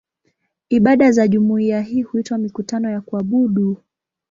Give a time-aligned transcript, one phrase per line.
[0.69, 3.77] Ibada za jumuiya hii huitwa "mikutano ya kuabudu".